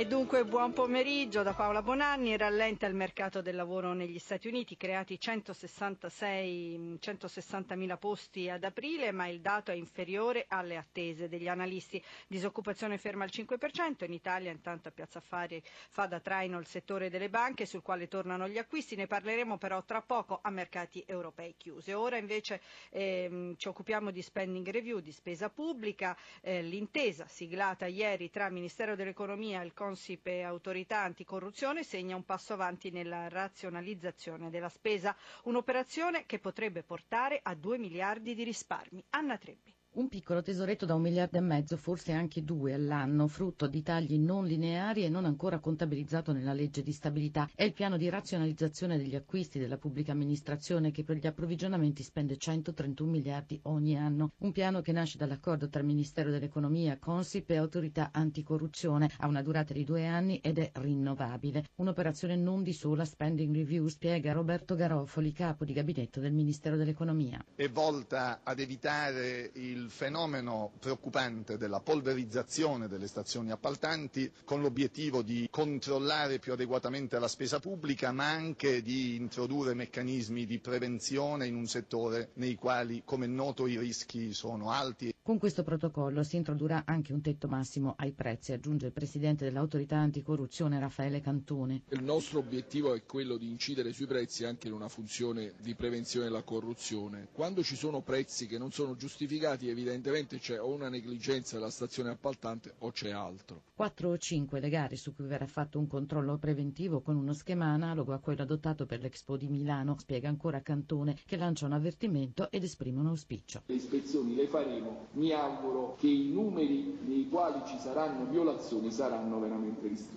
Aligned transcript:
E 0.00 0.06
dunque 0.06 0.46
buon 0.46 0.72
pomeriggio 0.72 1.42
da 1.42 1.52
Paola 1.52 1.82
Bonanni. 1.82 2.34
Rallenta 2.34 2.86
il 2.86 2.94
mercato 2.94 3.42
del 3.42 3.54
lavoro 3.54 3.92
negli 3.92 4.18
Stati 4.18 4.48
Uniti, 4.48 4.78
creati 4.78 5.20
166, 5.20 6.98
160.000 6.98 7.98
posti 7.98 8.48
ad 8.48 8.64
aprile, 8.64 9.12
ma 9.12 9.26
il 9.28 9.42
dato 9.42 9.70
è 9.72 9.74
inferiore 9.74 10.46
alle 10.48 10.78
attese 10.78 11.28
degli 11.28 11.48
analisti. 11.48 12.02
Disoccupazione 12.26 12.96
ferma 12.96 13.24
al 13.24 13.30
5%, 13.30 14.04
in 14.06 14.14
Italia 14.14 14.50
intanto 14.50 14.88
a 14.88 14.90
Piazza 14.90 15.18
Affari 15.18 15.62
fa 15.90 16.06
da 16.06 16.18
traino 16.18 16.58
il 16.58 16.66
settore 16.66 17.10
delle 17.10 17.28
banche 17.28 17.66
sul 17.66 17.82
quale 17.82 18.08
tornano 18.08 18.48
gli 18.48 18.56
acquisti, 18.56 18.96
ne 18.96 19.06
parleremo 19.06 19.58
però 19.58 19.84
tra 19.84 20.00
poco 20.00 20.38
a 20.42 20.48
mercati 20.48 21.04
europei 21.06 21.56
chiusi. 21.58 21.92
Ora 21.92 22.16
invece 22.16 22.62
ehm, 22.88 23.54
ci 23.58 23.68
occupiamo 23.68 24.10
di 24.10 24.22
spending 24.22 24.66
review, 24.70 25.00
di 25.00 25.12
spesa 25.12 25.50
pubblica, 25.50 26.16
eh, 26.40 26.62
l'intesa 26.62 27.26
siglata 27.26 27.84
ieri 27.84 28.30
tra 28.30 28.48
Ministero 28.48 28.96
dell'Economia 28.96 29.60
e 29.60 29.66
il 29.66 29.74
Consip 29.90 30.28
e 30.28 30.42
Autorità 30.42 31.00
Anticorruzione 31.00 31.82
segna 31.82 32.14
un 32.14 32.24
passo 32.24 32.52
avanti 32.52 32.90
nella 32.90 33.26
razionalizzazione 33.28 34.48
della 34.48 34.68
spesa, 34.68 35.16
un'operazione 35.44 36.26
che 36.26 36.38
potrebbe 36.38 36.84
portare 36.84 37.40
a 37.42 37.56
2 37.56 37.76
miliardi 37.76 38.36
di 38.36 38.44
risparmi. 38.44 39.04
Anna 39.10 39.36
Trebbi. 39.36 39.74
Un 39.92 40.08
piccolo 40.08 40.40
tesoretto 40.40 40.86
da 40.86 40.94
un 40.94 41.02
miliardo 41.02 41.36
e 41.36 41.40
mezzo, 41.40 41.76
forse 41.76 42.12
anche 42.12 42.44
due 42.44 42.74
all'anno, 42.74 43.26
frutto 43.26 43.66
di 43.66 43.82
tagli 43.82 44.18
non 44.18 44.46
lineari 44.46 45.04
e 45.04 45.08
non 45.08 45.24
ancora 45.24 45.58
contabilizzato 45.58 46.32
nella 46.32 46.52
legge 46.52 46.84
di 46.84 46.92
stabilità. 46.92 47.50
È 47.52 47.64
il 47.64 47.72
piano 47.72 47.96
di 47.96 48.08
razionalizzazione 48.08 48.96
degli 48.96 49.16
acquisti 49.16 49.58
della 49.58 49.78
pubblica 49.78 50.12
amministrazione 50.12 50.92
che 50.92 51.02
per 51.02 51.16
gli 51.16 51.26
approvvigionamenti 51.26 52.04
spende 52.04 52.36
131 52.36 53.10
miliardi 53.10 53.58
ogni 53.64 53.98
anno. 53.98 54.30
Un 54.38 54.52
piano 54.52 54.80
che 54.80 54.92
nasce 54.92 55.18
dall'accordo 55.18 55.68
tra 55.68 55.82
Ministero 55.82 56.30
dell'Economia, 56.30 56.96
Consip 56.96 57.50
e 57.50 57.56
Autorità 57.56 58.10
Anticorruzione. 58.12 59.10
Ha 59.18 59.26
una 59.26 59.42
durata 59.42 59.72
di 59.72 59.82
due 59.82 60.06
anni 60.06 60.38
ed 60.38 60.58
è 60.58 60.70
rinnovabile. 60.74 61.64
Un'operazione 61.78 62.36
non 62.36 62.62
di 62.62 62.72
sola 62.72 63.04
spending 63.04 63.52
review, 63.52 63.88
spiega 63.88 64.32
Roberto 64.32 64.76
Garofoli, 64.76 65.32
capo 65.32 65.64
di 65.64 65.72
gabinetto 65.72 66.20
del 66.20 66.32
Ministero 66.32 66.76
dell'Economia. 66.76 67.44
È 67.56 67.68
volta 67.68 68.42
ad 68.44 68.60
evitare 68.60 69.50
il 69.54 69.78
il 69.80 69.90
fenomeno 69.90 70.72
preoccupante 70.78 71.56
della 71.56 71.80
polverizzazione 71.80 72.86
delle 72.86 73.06
stazioni 73.06 73.50
appaltanti 73.50 74.30
con 74.44 74.60
l'obiettivo 74.60 75.22
di 75.22 75.48
controllare 75.50 76.38
più 76.38 76.52
adeguatamente 76.52 77.18
la 77.18 77.28
spesa 77.28 77.58
pubblica 77.60 78.12
ma 78.12 78.28
anche 78.28 78.82
di 78.82 79.16
introdurre 79.16 79.72
meccanismi 79.74 80.44
di 80.44 80.58
prevenzione 80.58 81.46
in 81.46 81.54
un 81.54 81.66
settore 81.66 82.30
nei 82.34 82.56
quali, 82.56 83.02
come 83.04 83.24
è 83.24 83.28
noto, 83.28 83.66
i 83.66 83.78
rischi 83.78 84.32
sono 84.34 84.70
alti. 84.70 85.14
Con 85.22 85.38
questo 85.38 85.62
protocollo 85.62 86.22
si 86.22 86.36
introdurrà 86.36 86.82
anche 86.86 87.12
un 87.12 87.20
tetto 87.20 87.46
massimo 87.46 87.94
ai 87.98 88.12
prezzi, 88.12 88.52
aggiunge 88.52 88.86
il 88.86 88.92
Presidente 88.92 89.44
dell'Autorità 89.44 89.96
Anticorruzione 89.96 90.78
Raffaele 90.80 91.20
Cantone. 91.20 91.82
Il 91.90 92.02
nostro 92.02 92.40
obiettivo 92.40 92.94
è 92.94 93.04
quello 93.04 93.36
di 93.36 93.48
incidere 93.48 93.92
sui 93.92 94.06
prezzi 94.06 94.44
anche 94.44 94.66
in 94.66 94.72
una 94.72 94.88
funzione 94.88 95.52
di 95.60 95.74
prevenzione 95.74 96.26
della 96.26 96.42
corruzione. 96.42 97.28
Quando 97.32 97.62
ci 97.62 97.76
sono 97.76 98.00
prezzi 98.00 98.46
che 98.46 98.58
non 98.58 98.72
sono 98.72 98.96
giustificati 98.96 99.69
evidentemente 99.70 100.38
c'è 100.38 100.60
o 100.60 100.68
una 100.72 100.88
negligenza 100.88 101.56
della 101.56 101.70
stazione 101.70 102.10
appaltante 102.10 102.74
o 102.78 102.90
c'è 102.90 103.10
altro. 103.10 103.62
Quattro 103.74 104.10
o 104.10 104.18
cinque 104.18 104.60
le 104.60 104.68
gare 104.68 104.96
su 104.96 105.14
cui 105.14 105.24
verrà 105.26 105.46
fatto 105.46 105.78
un 105.78 105.86
controllo 105.86 106.36
preventivo 106.38 107.00
con 107.00 107.16
uno 107.16 107.32
schema 107.32 107.66
analogo 107.66 108.12
a 108.12 108.18
quello 108.18 108.42
adottato 108.42 108.86
per 108.86 109.00
l'Expo 109.00 109.36
di 109.36 109.48
Milano, 109.48 109.96
spiega 109.98 110.28
ancora 110.28 110.60
Cantone, 110.60 111.16
che 111.26 111.36
lancia 111.36 111.66
un 111.66 111.72
avvertimento 111.72 112.50
ed 112.50 112.64
esprime 112.64 113.00
un 113.00 113.06
auspicio. 113.06 113.62
Le 113.66 113.74
ispezioni 113.74 114.34
le 114.34 114.46
faremo, 114.46 115.06
mi 115.12 115.32
auguro 115.32 115.96
che 115.98 116.08
i 116.08 116.30
numeri 116.30 116.98
nei 117.06 117.28
quali 117.28 117.62
ci 117.66 117.78
saranno 117.78 118.28
violazioni 118.30 118.90
saranno 118.90 119.40
veramente 119.40 119.88
ristretti. 119.88 120.09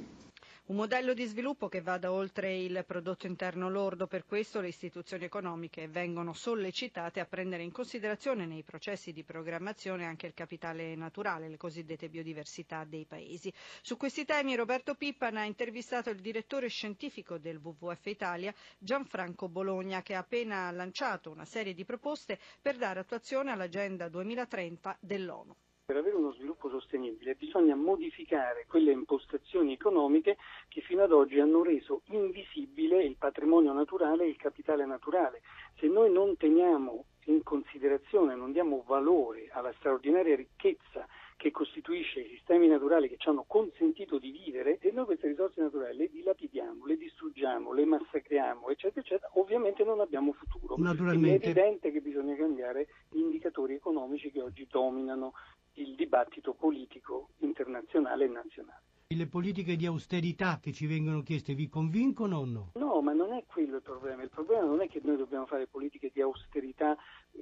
Un 0.66 0.78
modello 0.78 1.14
di 1.14 1.26
sviluppo 1.26 1.68
che 1.68 1.82
vada 1.82 2.14
oltre 2.14 2.56
il 2.56 2.86
prodotto 2.88 3.28
interno 3.28 3.70
lordo, 3.70 4.08
per 4.08 4.24
questo 4.24 4.62
le 4.62 4.70
istituzioni 4.70 5.26
economiche 5.26 5.90
vengono 5.90 6.32
sollecitate 6.32 7.20
a 7.20 7.26
prendere 7.26 7.64
in 7.64 7.72
considerazione 7.74 8.46
nei 8.46 8.64
processi 8.64 9.12
di 9.12 9.26
programmazione 9.26 10.06
anche 10.06 10.26
il 10.26 10.34
capitale 10.34 10.96
naturale, 10.96 11.50
le 11.50 11.58
cosiddette 11.58 12.08
biodiversità 12.08 12.86
dei 12.86 13.04
paesi. 13.06 13.54
Su 13.82 13.98
questi 13.98 14.24
temi 14.24 14.56
Roberto 14.56 14.96
Pippan 14.96 15.36
ha 15.36 15.44
intervistato 15.44 16.10
il 16.10 16.22
direttore 16.22 16.70
scientifico 16.70 17.38
del 17.38 17.58
WWF 17.62 18.06
Italia, 18.06 18.54
Gianfranco 18.78 19.50
Bologna, 19.50 20.02
che 20.02 20.16
ha 20.16 20.20
appena 20.20 20.72
lanciato 20.72 21.30
una 21.30 21.44
serie 21.44 21.74
di 21.74 21.84
proposte 21.84 22.40
per 22.62 22.78
dare 22.78 23.02
attuazione 23.02 23.52
all'Agenda 23.52 24.08
2030 24.08 24.96
dell'ONU. 25.02 25.54
Per 25.86 25.98
avere 25.98 26.16
uno 26.16 26.32
sviluppo 26.32 26.70
sostenibile 26.70 27.36
bisogna 27.36 27.76
modificare 27.76 28.66
quelle 28.70 28.94
impostazioni 28.94 29.74
economiche 29.74 30.38
che 30.70 30.80
fino 30.80 31.04
ad 31.04 31.12
oggi 31.12 31.42
hanno 31.42 31.62
reso 31.62 32.04
invisibile 32.06 33.04
il 33.04 33.18
patrimonio 33.18 33.74
naturale 33.74 34.24
e 34.24 34.30
il 34.30 34.38
capitale 34.38 34.86
naturale. 34.86 35.42
Se 35.80 35.88
noi 35.88 36.10
non 36.10 36.38
teniamo 36.38 37.04
in 37.26 37.44
considerazione, 37.44 38.34
non 38.34 38.54
diamo 38.54 38.84
valore 38.88 39.50
alla 39.52 39.74
straordinaria 39.74 40.38
ricchezza 40.38 41.06
che 41.36 41.52
costituisce 41.52 42.22
i 42.22 42.30
sistemi 42.30 42.68
naturali 42.68 43.10
che 43.10 43.18
ci 43.18 43.28
hanno 43.28 43.44
consentito 43.46 44.18
di 44.18 44.32
vivere, 44.32 44.78
se 44.82 44.92
noi 44.92 45.04
queste 45.04 45.28
risorse 45.28 45.62
naturali 45.62 45.98
le 45.98 46.10
dilapidiamo, 46.10 46.86
le 46.86 46.96
distruggiamo, 46.96 47.74
le 47.74 47.84
massacriamo, 47.84 48.70
eccetera, 48.70 49.02
eccetera, 49.02 49.30
ovviamente 49.34 49.84
non 49.84 50.00
abbiamo 50.00 50.32
futuro. 50.32 50.76
Naturalmente. 50.78 51.48
È 51.48 51.50
evidente 51.50 51.92
che 51.92 52.00
bisogna 52.00 52.36
cambiare 52.36 52.88
gli 53.10 53.20
indicatori 53.20 53.74
economici 53.74 54.32
che 54.32 54.42
oggi 54.42 54.66
dominano 54.70 55.34
il 55.74 55.96
dibattito 55.96 56.54
politico 56.54 57.30
internazionale 57.40 58.26
e 58.26 58.28
nazionale. 58.28 58.82
Le 59.08 59.28
politiche 59.28 59.76
di 59.76 59.86
austerità 59.86 60.60
che 60.60 60.72
ci 60.72 60.88
vengono 60.88 61.22
chieste 61.22 61.54
vi 61.54 61.68
convincono 61.68 62.40
o 62.40 62.46
no? 62.46 62.72
No, 62.76 63.02
ma 63.02 63.14
non 63.14 63.34
è 63.34 63.44
quello 63.46 63.76
il 63.76 63.82
problema. 63.84 64.24
Il 64.24 64.30
problema 64.30 64.66
non 64.66 64.82
è 64.82 64.88
che 64.88 65.02
noi 65.04 65.18
dobbiamo 65.18 65.46
fare 65.46 65.68
politiche 65.68 66.10
di 66.12 66.22
austerità 66.22 66.98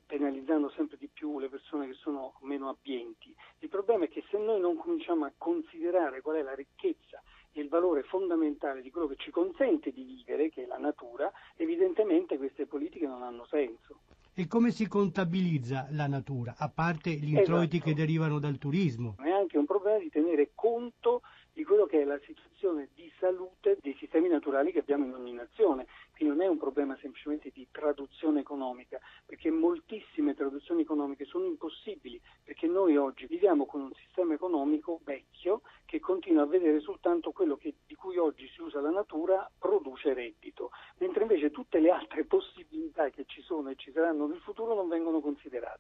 penalizzando 0.05 0.69
sempre 0.75 0.97
di 0.97 1.07
più 1.07 1.39
le 1.39 1.47
persone 1.47 1.87
che 1.87 1.93
sono 1.93 2.33
meno 2.41 2.67
abbienti. 2.67 3.33
Il 3.59 3.69
problema 3.69 4.05
è 4.05 4.09
che 4.09 4.23
se 4.29 4.37
noi 4.37 4.59
non 4.59 4.75
cominciamo 4.75 5.25
a 5.25 5.31
considerare 5.37 6.21
qual 6.21 6.37
è 6.37 6.41
la 6.41 6.55
ricchezza 6.55 7.21
e 7.53 7.61
il 7.61 7.69
valore 7.69 8.03
fondamentale 8.03 8.81
di 8.81 8.91
quello 8.91 9.07
che 9.07 9.17
ci 9.17 9.31
consente 9.31 9.91
di 9.91 10.03
vivere, 10.03 10.49
che 10.49 10.63
è 10.63 10.65
la 10.65 10.77
natura, 10.77 11.31
evidentemente 11.55 12.37
queste 12.37 12.65
politiche 12.65 13.07
non 13.07 13.23
hanno 13.23 13.45
senso. 13.45 13.99
E 14.33 14.40
come 14.51 14.71
si 14.71 14.85
contabilizza 14.85 15.87
la 15.91 16.07
natura, 16.07 16.55
a 16.57 16.67
parte 16.67 17.11
gli 17.11 17.37
introiti 17.37 17.77
Esatto. 17.77 17.89
che 17.89 17.95
derivano 17.95 18.37
dal 18.37 18.57
turismo? 18.57 19.15
È 19.17 19.29
anche 19.29 19.57
un 19.57 19.63
problema 19.63 19.97
di 19.97 20.09
tenere 20.09 20.51
conto 20.53 21.21
di 21.53 21.63
quello 21.63 21.85
che 21.85 22.01
è 22.01 22.03
la 22.03 22.19
situazione 22.25 22.89
di 22.93 23.09
salute 23.17 23.77
dei 23.81 23.95
sistemi 23.97 24.27
naturali 24.27 24.71
che 24.71 24.79
abbiamo 24.79 25.05
in 25.05 25.13
ogni 25.13 25.33
nazione. 25.33 25.87
Quindi 26.15 26.37
non 26.37 26.45
è 26.45 26.49
un 26.49 26.57
problema 26.57 26.95
semplicemente 27.01 27.49
di 27.53 27.67
traduzione 27.71 28.41
economica, 28.41 28.99
perché 29.25 29.49
moltissime 29.49 30.35
traduzioni 30.35 30.81
economiche 30.81 31.25
sono 31.25 31.45
impossibili, 31.45 32.21
perché 32.43 32.67
noi 32.67 32.95
oggi 32.95 33.25
viviamo 33.25 33.65
con 33.65 33.81
un 33.81 33.91
sistema 33.93 34.33
economico 34.33 34.99
vecchio 35.03 35.61
che 35.85 35.99
continua 35.99 36.43
a 36.43 36.45
vedere 36.45 36.79
soltanto 36.79 37.31
quello 37.31 37.57
che, 37.57 37.73
di 37.87 37.95
cui 37.95 38.17
oggi 38.17 38.47
si 38.49 38.61
usa 38.61 38.79
la 38.79 38.91
natura 38.91 39.49
produce 39.57 40.13
reddito, 40.13 40.71
mentre 40.97 41.23
invece 41.23 41.49
tutte 41.49 41.79
le 41.79 41.89
altre 41.89 42.23
possibilità 42.23 43.09
che 43.09 43.25
ci 43.25 43.41
sono 43.41 43.69
e 43.69 43.75
ci 43.75 43.91
saranno 43.91 44.27
nel 44.27 44.39
futuro 44.41 44.75
non 44.75 44.87
vengono 44.87 45.21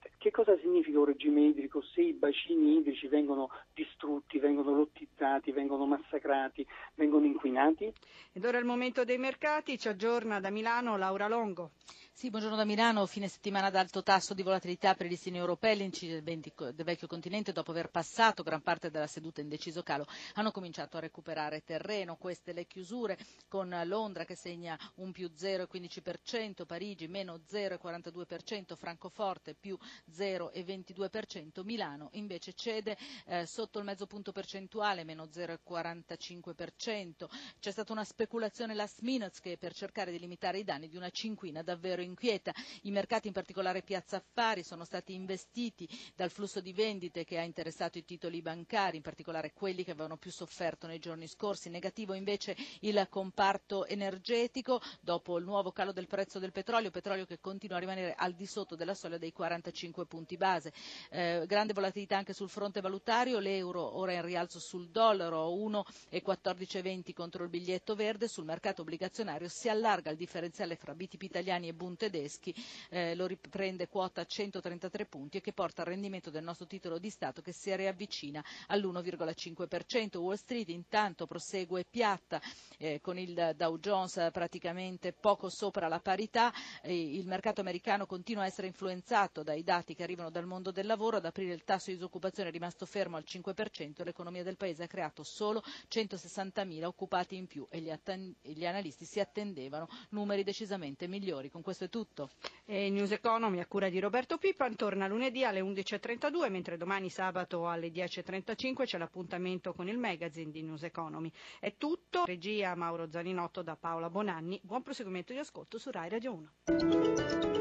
considerate. 0.01 0.11
Che 0.17 0.31
cosa 0.31 0.57
significa 0.59 0.99
un 0.99 1.05
regime 1.05 1.41
idrico 1.41 1.81
se 1.93 2.01
i 2.01 2.13
bacini 2.13 2.77
idrici 2.77 3.07
vengono 3.07 3.49
distrutti, 3.73 4.39
vengono 4.39 4.73
lottizzati, 4.73 5.51
vengono 5.51 5.85
massacrati, 5.85 6.65
vengono 6.95 7.25
inquinati? 7.25 7.91
Ed 8.31 8.45
ora 8.45 8.57
è 8.57 8.59
il 8.59 8.65
momento 8.65 9.03
dei 9.03 9.17
mercati, 9.17 9.77
ci 9.77 9.87
aggiorna 9.87 10.39
da 10.39 10.49
Milano 10.49 10.97
Laura 10.97 11.27
Longo. 11.27 11.71
Sì, 12.13 12.29
buongiorno 12.29 12.57
da 12.57 12.65
Milano. 12.65 13.05
Fine 13.07 13.27
settimana 13.27 13.67
ad 13.67 13.75
alto 13.75 14.03
tasso 14.03 14.35
di 14.35 14.43
volatilità 14.43 14.93
per 14.93 15.07
i 15.07 15.09
listini 15.09 15.37
europei. 15.37 15.75
Gli 15.75 16.21
venti- 16.21 16.53
del 16.55 16.85
vecchio 16.85 17.07
continente, 17.07 17.51
dopo 17.51 17.71
aver 17.71 17.89
passato 17.89 18.43
gran 18.43 18.61
parte 18.61 18.91
della 18.91 19.07
seduta 19.07 19.41
in 19.41 19.47
deciso 19.47 19.81
calo, 19.81 20.05
hanno 20.35 20.51
cominciato 20.51 20.97
a 20.97 20.99
recuperare 20.99 21.63
terreno. 21.63 22.17
Queste 22.17 22.53
le 22.53 22.65
chiusure 22.65 23.17
con 23.47 23.75
Londra 23.85 24.25
che 24.25 24.35
segna 24.35 24.77
un 24.97 25.11
più 25.11 25.31
0,15%, 25.33 26.65
Parigi 26.65 27.07
meno 27.07 27.39
0,42%, 27.49 28.75
Francoforte 28.75 29.55
più 29.59 29.75
0,22%, 30.15 31.63
Milano 31.63 32.09
invece 32.13 32.53
cede 32.53 32.97
eh, 33.25 33.45
sotto 33.45 33.79
il 33.79 33.85
mezzo 33.85 34.07
punto 34.07 34.31
percentuale, 34.31 35.03
meno 35.03 35.25
0,45%. 35.25 37.25
C'è 37.59 37.71
stata 37.71 37.91
una 37.91 38.03
speculazione 38.03 38.73
last 38.73 39.01
minute 39.01 39.39
che 39.41 39.57
per 39.57 39.73
cercare 39.73 40.11
di 40.11 40.19
limitare 40.19 40.59
i 40.59 40.63
danni 40.63 40.87
di 40.87 40.97
una 40.97 41.09
cinquina 41.09 41.63
davvero 41.63 42.01
inquieta. 42.01 42.53
I 42.83 42.91
mercati, 42.91 43.27
in 43.27 43.33
particolare 43.33 43.81
Piazza 43.81 44.17
Affari, 44.17 44.63
sono 44.63 44.85
stati 44.85 45.13
investiti 45.13 45.87
dal 46.15 46.29
flusso 46.29 46.61
di 46.61 46.73
vendite 46.73 47.23
che 47.23 47.39
ha 47.39 47.43
interessato 47.43 47.97
i 47.97 48.05
titoli 48.05 48.41
bancari, 48.41 48.97
in 48.97 49.03
particolare 49.03 49.53
quelli 49.53 49.83
che 49.83 49.91
avevano 49.91 50.17
più 50.17 50.31
sofferto 50.31 50.87
nei 50.87 50.99
giorni 50.99 51.27
scorsi. 51.27 51.69
Negativo 51.69 52.13
invece 52.13 52.55
il 52.81 53.07
comparto 53.09 53.85
energetico 53.85 54.81
dopo 54.99 55.37
il 55.37 55.45
nuovo 55.45 55.71
calo 55.71 55.91
del 55.91 56.07
prezzo 56.07 56.39
del 56.39 56.51
petrolio, 56.51 56.91
petrolio 56.91 57.25
che 57.25 57.39
continua 57.39 57.77
a 57.77 57.79
rimanere 57.79 58.13
al 58.15 58.33
di 58.33 58.45
sotto 58.45 58.75
della 58.75 58.93
soglia 58.93 59.17
dei 59.17 59.31
45 59.31 59.70
punti 60.07 60.37
base. 60.37 60.71
Eh, 61.09 61.43
grande 61.47 61.73
volatilità 61.73 62.17
anche 62.17 62.33
sul 62.33 62.49
fronte 62.49 62.81
valutario, 62.81 63.39
l'euro 63.39 63.97
ora 63.97 64.13
in 64.13 64.21
rialzo 64.21 64.59
sul 64.59 64.89
dollaro 64.89 65.49
1,1420 65.55 67.13
contro 67.13 67.43
il 67.43 67.49
biglietto 67.49 67.95
verde, 67.95 68.27
sul 68.27 68.45
mercato 68.45 68.81
obbligazionario 68.81 69.47
si 69.47 69.69
allarga 69.69 70.09
il 70.11 70.17
differenziale 70.17 70.75
fra 70.75 70.93
BTP 70.93 71.21
italiani 71.23 71.67
e 71.67 71.73
Bund 71.73 71.97
tedeschi, 71.97 72.53
eh, 72.89 73.15
lo 73.15 73.25
riprende 73.27 73.87
quota 73.87 74.25
133 74.25 75.05
punti 75.05 75.37
e 75.37 75.41
che 75.41 75.53
porta 75.53 75.81
al 75.81 75.87
rendimento 75.87 76.29
del 76.29 76.43
nostro 76.43 76.65
titolo 76.65 76.97
di 76.97 77.09
Stato 77.09 77.41
che 77.41 77.51
si 77.51 77.75
riavvicina 77.75 78.43
all'1,5%. 78.67 80.17
Wall 80.17 80.35
Street 80.35 80.69
intanto 80.69 81.25
prosegue 81.27 81.85
piatta 81.89 82.41
eh, 82.77 82.99
con 83.01 83.17
il 83.17 83.53
Dow 83.55 83.77
Jones 83.77 84.29
praticamente 84.31 85.13
poco 85.13 85.49
sopra 85.49 85.87
la 85.87 85.99
parità, 85.99 86.51
eh, 86.81 87.15
il 87.15 87.27
mercato 87.27 87.61
americano 87.61 88.05
continua 88.05 88.43
a 88.43 88.47
essere 88.47 88.67
influenzato 88.67 89.43
dai 89.43 89.60
dati 89.63 89.93
che 89.93 90.03
arrivano 90.03 90.29
dal 90.29 90.45
mondo 90.45 90.71
del 90.71 90.85
lavoro, 90.85 91.17
ad 91.17 91.25
aprile 91.25 91.53
il 91.53 91.63
tasso 91.63 91.89
di 91.89 91.95
disoccupazione 91.95 92.49
è 92.49 92.51
rimasto 92.51 92.85
fermo 92.85 93.17
al 93.17 93.23
5%, 93.25 94.03
l'economia 94.03 94.43
del 94.43 94.57
paese 94.57 94.83
ha 94.83 94.87
creato 94.87 95.23
solo 95.23 95.63
160.000 95.89 96.83
occupati 96.83 97.35
in 97.35 97.47
più 97.47 97.67
e 97.69 97.79
gli, 97.79 98.65
analisti 98.65 99.05
si 99.05 99.19
attendevano 99.19 99.87
numeri 100.09 100.43
decisamente 100.43 101.07
migliori. 101.07 101.49
Con 101.49 101.61
questo 101.61 101.85
è 101.85 101.89
tutto. 101.89 102.31
News 102.65 103.11
Economy 103.11 103.59
a 103.59 103.65
cura 103.65 103.89
di 103.89 103.99
Roberto 103.99 104.37
Pippan 104.37 104.75
torna 104.75 105.07
lunedì 105.07 105.43
alle 105.43 105.61
11.32, 105.61 106.49
mentre 106.49 106.77
domani 106.77 107.09
sabato 107.09 107.67
alle 107.67 107.89
10.35 107.89 108.85
c'è 108.85 108.97
l'appuntamento 108.97 109.73
con 109.73 109.87
il 109.87 109.97
magazine 109.97 110.51
di 110.51 110.61
News 110.63 110.83
Economy. 110.83 111.31
È 111.59 111.75
tutto, 111.77 112.25
regia 112.25 112.75
Mauro 112.75 113.09
Zaninotto 113.09 113.61
da 113.61 113.75
Paola 113.75 114.09
Bonanni. 114.09 114.59
Buon 114.63 114.81
proseguimento 114.81 115.33
di 115.33 115.39
ascolto 115.39 115.77
su 115.77 115.91
Rai 115.91 116.09
Radio 116.09 116.33
1. 116.33 117.60